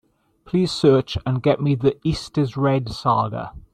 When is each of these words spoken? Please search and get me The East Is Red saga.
Please 0.45 0.71
search 0.71 1.15
and 1.27 1.43
get 1.43 1.61
me 1.61 1.75
The 1.75 1.95
East 2.03 2.35
Is 2.35 2.57
Red 2.57 2.89
saga. 2.89 3.53